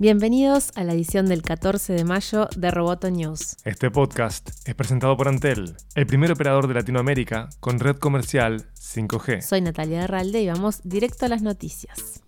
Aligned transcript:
Bienvenidos 0.00 0.70
a 0.76 0.84
la 0.84 0.92
edición 0.92 1.26
del 1.26 1.42
14 1.42 1.92
de 1.92 2.04
mayo 2.04 2.48
de 2.56 2.70
Roboto 2.70 3.10
News. 3.10 3.56
Este 3.64 3.90
podcast 3.90 4.50
es 4.64 4.74
presentado 4.76 5.16
por 5.16 5.26
Antel, 5.26 5.74
el 5.96 6.06
primer 6.06 6.30
operador 6.30 6.68
de 6.68 6.74
Latinoamérica 6.74 7.48
con 7.58 7.80
red 7.80 7.96
comercial 7.96 8.64
5G. 8.78 9.40
Soy 9.40 9.60
Natalia 9.60 10.04
Herralde 10.04 10.40
y 10.40 10.46
vamos 10.46 10.82
directo 10.84 11.26
a 11.26 11.28
las 11.28 11.42
noticias. 11.42 12.22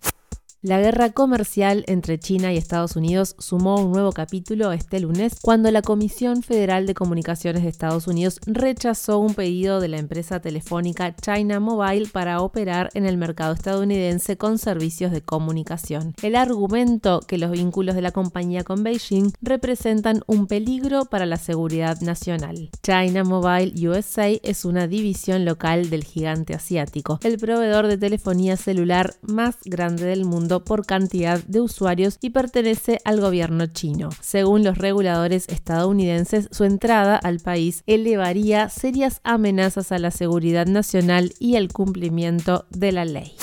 La 0.63 0.79
guerra 0.79 1.09
comercial 1.09 1.83
entre 1.87 2.19
China 2.19 2.53
y 2.53 2.57
Estados 2.57 2.95
Unidos 2.95 3.35
sumó 3.39 3.77
un 3.77 3.91
nuevo 3.91 4.11
capítulo 4.11 4.71
este 4.71 4.99
lunes 4.99 5.39
cuando 5.41 5.71
la 5.71 5.81
Comisión 5.81 6.43
Federal 6.43 6.85
de 6.85 6.93
Comunicaciones 6.93 7.63
de 7.63 7.69
Estados 7.69 8.05
Unidos 8.05 8.39
rechazó 8.45 9.17
un 9.17 9.33
pedido 9.33 9.79
de 9.79 9.87
la 9.87 9.97
empresa 9.97 10.39
telefónica 10.39 11.15
China 11.15 11.59
Mobile 11.59 12.09
para 12.13 12.41
operar 12.41 12.91
en 12.93 13.07
el 13.07 13.17
mercado 13.17 13.55
estadounidense 13.55 14.37
con 14.37 14.59
servicios 14.59 15.11
de 15.11 15.23
comunicación. 15.23 16.13
El 16.21 16.35
argumento 16.35 17.21
que 17.21 17.39
los 17.39 17.49
vínculos 17.49 17.95
de 17.95 18.03
la 18.03 18.11
compañía 18.11 18.63
con 18.63 18.83
Beijing 18.83 19.33
representan 19.41 20.21
un 20.27 20.45
peligro 20.45 21.05
para 21.05 21.25
la 21.25 21.37
seguridad 21.37 21.99
nacional. 22.01 22.69
China 22.83 23.23
Mobile 23.23 23.73
USA 23.89 24.29
es 24.43 24.63
una 24.63 24.85
división 24.85 25.43
local 25.43 25.89
del 25.89 26.03
gigante 26.03 26.53
asiático, 26.53 27.19
el 27.23 27.39
proveedor 27.39 27.87
de 27.87 27.97
telefonía 27.97 28.57
celular 28.57 29.15
más 29.23 29.55
grande 29.65 30.05
del 30.05 30.23
mundo 30.23 30.50
por 30.59 30.85
cantidad 30.85 31.41
de 31.43 31.61
usuarios 31.61 32.17
y 32.21 32.31
pertenece 32.31 32.99
al 33.05 33.21
gobierno 33.21 33.65
chino. 33.67 34.09
Según 34.19 34.63
los 34.63 34.77
reguladores 34.77 35.47
estadounidenses, 35.47 36.49
su 36.51 36.65
entrada 36.65 37.15
al 37.15 37.39
país 37.39 37.83
elevaría 37.87 38.69
serias 38.69 39.21
amenazas 39.23 39.91
a 39.91 39.99
la 39.99 40.11
seguridad 40.11 40.67
nacional 40.67 41.33
y 41.39 41.55
el 41.55 41.71
cumplimiento 41.71 42.65
de 42.69 42.91
la 42.91 43.05
ley. 43.05 43.33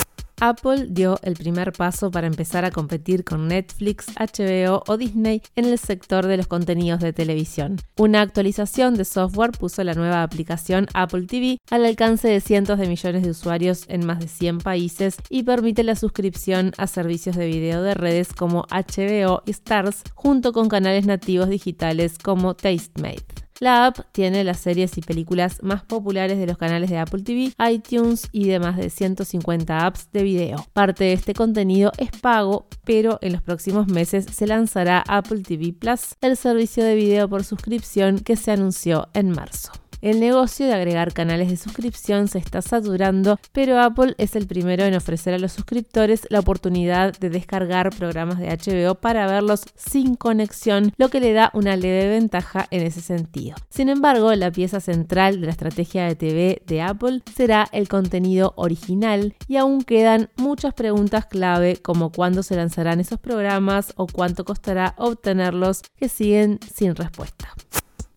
Apple 0.41 0.87
dio 0.91 1.19
el 1.23 1.35
primer 1.35 1.73
paso 1.73 2.11
para 2.11 2.27
empezar 2.27 2.65
a 2.65 2.71
competir 2.71 3.25
con 3.25 3.49
Netflix, 3.49 4.07
HBO 4.17 4.83
o 4.87 4.97
Disney 4.97 5.43
en 5.57 5.65
el 5.65 5.79
sector 5.79 6.27
de 6.27 6.37
los 6.37 6.47
contenidos 6.47 7.01
de 7.01 7.13
televisión. 7.13 7.77
Una 7.97 8.21
actualización 8.21 8.95
de 8.95 9.05
software 9.05 9.53
puso 9.53 9.83
la 9.85 9.95
nueva 9.95 10.23
aplicación 10.23 10.87
Apple 10.95 11.27
TV 11.27 11.59
al 11.71 11.85
alcance 11.85 12.29
de 12.29 12.41
cientos 12.41 12.79
de 12.79 12.87
millones 12.87 13.23
de 13.23 13.31
usuarios 13.31 13.85
en 13.89 14.07
más 14.07 14.21
de 14.21 14.29
100 14.29 14.59
países 14.59 15.17
y 15.29 15.43
permite 15.43 15.83
la 15.83 15.97
suscripción 15.97 16.73
a 16.79 16.87
servicios 16.87 17.37
de 17.37 17.47
video 17.47 17.83
de 17.83 17.95
redes 17.95 18.33
como 18.33 18.67
HBO 18.71 19.43
y 19.47 19.51
Stars 19.51 20.03
junto 20.15 20.53
con 20.53 20.69
canales 20.69 21.07
nativos 21.07 21.49
digitales 21.49 22.19
como 22.19 22.55
Tastemade. 22.55 23.38
La 23.61 23.87
app 23.87 23.99
tiene 24.13 24.45
las 24.45 24.61
series 24.61 24.97
y 24.99 25.01
películas 25.01 25.63
más 25.63 25.83
populares 25.83 26.39
de 26.39 26.47
los 26.47 26.59
canales 26.59 26.91
de 26.91 26.99
Apple 26.99 27.23
TV, 27.23 27.53
iTunes 27.71 28.29
y 28.31 28.47
de 28.47 28.61
más 28.61 28.77
de 28.77 28.89
150 28.89 29.85
apps 29.85 30.13
de 30.13 30.23
video. 30.23 30.65
Parte 30.73 31.05
de 31.05 31.13
este 31.15 31.35
contenido 31.35 31.91
es 31.99 32.11
pago, 32.13 32.69
pero 32.85 33.19
en 33.21 33.33
los 33.33 33.43
próximos 33.43 33.89
meses 33.89 34.27
se 34.31 34.47
lanzará 34.47 35.03
Apple 35.09 35.41
TV 35.41 35.73
Plus, 35.73 36.15
el 36.21 36.37
servicio 36.37 36.85
de 36.85 36.95
video 36.95 37.29
por 37.29 37.43
suscripción 37.43 38.21
que 38.21 38.37
se 38.37 38.53
anunció 38.53 39.09
en 39.13 39.31
marzo. 39.31 39.73
El 40.01 40.21
negocio 40.21 40.65
de 40.65 40.75
agregar 40.75 41.13
canales 41.13 41.51
de 41.51 41.57
suscripción 41.57 42.29
se 42.29 42.39
está 42.39 42.63
saturando, 42.63 43.41
pero 43.51 43.81
Apple 43.81 44.15
es 44.19 44.37
el 44.37 44.47
primero 44.47 44.85
en 44.85 44.95
ofrecer 44.95 45.35
a 45.35 45.41
los 45.41 45.51
suscriptores 45.51 46.25
la 46.31 46.39
oportunidad 46.39 47.19
de 47.19 47.31
descargar 47.31 47.91
programas 47.91 48.39
de 48.39 48.47
HBO 48.47 48.95
para 48.95 49.27
verlos 49.27 49.65
sin 49.75 50.15
conexión, 50.15 50.93
lo 50.99 51.09
que 51.09 51.19
le 51.19 51.33
da 51.33 51.51
una 51.53 51.75
leve 51.75 52.09
ventaja 52.11 52.69
en 52.71 52.83
ese 52.83 53.01
sentido. 53.01 53.57
Sin 53.71 53.89
embargo, 53.89 54.33
la 54.37 54.53
pieza 54.53 54.79
central 54.79 55.41
de 55.41 55.47
la 55.47 55.53
estrategia 55.53 56.05
de 56.05 56.15
TV 56.15 56.63
de 56.65 56.81
Apple 56.81 57.23
será 57.35 57.69
el 57.73 57.89
contenido 57.89 58.53
original 58.57 59.35
y 59.49 59.57
aún 59.57 59.83
quedan 59.83 60.31
muchas 60.37 60.75
preguntas 60.75 61.27
clave 61.27 61.77
como 61.77 62.13
cuándo 62.13 62.45
se 62.45 62.55
lanzarán 62.55 63.01
esos 63.01 63.19
programas 63.19 63.95
o 63.97 64.07
cuánto 64.07 64.45
costará 64.45 64.95
obtenerlos 64.97 65.83
que 65.97 66.09
siguen 66.09 66.61
sin 66.73 66.95
respuesta. 66.95 67.49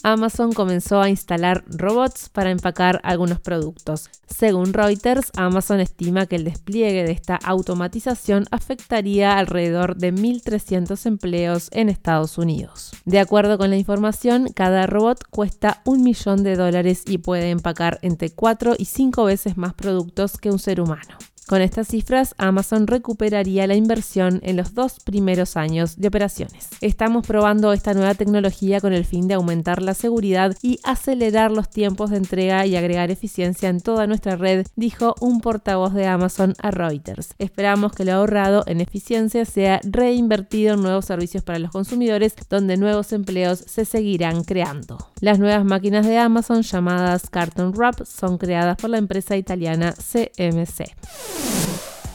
Amazon 0.03 0.51
comenzó 0.53 1.01
a 1.01 1.09
instalar 1.09 1.63
robots 1.67 2.29
para 2.29 2.49
empacar 2.49 2.99
algunos 3.03 3.39
productos. 3.39 4.09
Según 4.27 4.73
Reuters, 4.73 5.31
Amazon 5.35 5.79
estima 5.79 6.25
que 6.25 6.37
el 6.37 6.43
despliegue 6.43 7.03
de 7.03 7.11
esta 7.11 7.35
automatización 7.35 8.45
afectaría 8.51 9.37
alrededor 9.37 9.97
de 9.97 10.13
1.300 10.13 11.05
empleos 11.05 11.69
en 11.71 11.89
Estados 11.89 12.37
Unidos. 12.37 12.91
De 13.05 13.19
acuerdo 13.19 13.57
con 13.57 13.69
la 13.69 13.77
información, 13.77 14.47
cada 14.55 14.87
robot 14.87 15.23
cuesta 15.29 15.81
un 15.85 16.03
millón 16.03 16.43
de 16.43 16.55
dólares 16.55 17.03
y 17.05 17.19
puede 17.19 17.51
empacar 17.51 17.99
entre 18.01 18.31
4 18.31 18.75
y 18.77 18.85
5 18.85 19.25
veces 19.25 19.57
más 19.57 19.73
productos 19.73 20.37
que 20.37 20.49
un 20.49 20.59
ser 20.59 20.81
humano. 20.81 21.17
Con 21.51 21.61
estas 21.61 21.89
cifras, 21.89 22.33
Amazon 22.37 22.87
recuperaría 22.87 23.67
la 23.67 23.75
inversión 23.75 24.39
en 24.41 24.55
los 24.55 24.73
dos 24.73 25.01
primeros 25.01 25.57
años 25.57 25.97
de 25.97 26.07
operaciones. 26.07 26.69
Estamos 26.79 27.27
probando 27.27 27.73
esta 27.73 27.93
nueva 27.93 28.15
tecnología 28.15 28.79
con 28.79 28.93
el 28.93 29.03
fin 29.03 29.27
de 29.27 29.33
aumentar 29.33 29.81
la 29.81 29.93
seguridad 29.93 30.55
y 30.61 30.79
acelerar 30.85 31.51
los 31.51 31.69
tiempos 31.69 32.09
de 32.09 32.15
entrega 32.15 32.65
y 32.65 32.77
agregar 32.77 33.11
eficiencia 33.11 33.67
en 33.67 33.81
toda 33.81 34.07
nuestra 34.07 34.37
red, 34.37 34.65
dijo 34.77 35.13
un 35.19 35.41
portavoz 35.41 35.93
de 35.93 36.07
Amazon 36.07 36.53
a 36.57 36.71
Reuters. 36.71 37.33
Esperamos 37.37 37.91
que 37.91 38.05
lo 38.05 38.13
ahorrado 38.13 38.63
en 38.65 38.79
eficiencia 38.79 39.43
sea 39.43 39.81
reinvertido 39.83 40.75
en 40.75 40.81
nuevos 40.81 41.03
servicios 41.03 41.43
para 41.43 41.59
los 41.59 41.71
consumidores, 41.71 42.33
donde 42.49 42.77
nuevos 42.77 43.11
empleos 43.11 43.59
se 43.67 43.83
seguirán 43.83 44.45
creando. 44.45 44.99
Las 45.19 45.37
nuevas 45.37 45.65
máquinas 45.65 46.05
de 46.05 46.17
Amazon 46.17 46.61
llamadas 46.61 47.29
Carton 47.29 47.73
Wrap 47.73 48.05
son 48.05 48.37
creadas 48.37 48.77
por 48.77 48.89
la 48.89 48.99
empresa 48.99 49.35
italiana 49.35 49.93
CMC. 49.93 51.40